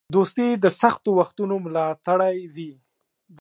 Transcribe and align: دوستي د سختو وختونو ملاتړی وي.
دوستي 0.15 0.47
د 0.63 0.65
سختو 0.79 1.09
وختونو 1.19 1.55
ملاتړی 1.65 2.37
وي. 2.55 2.71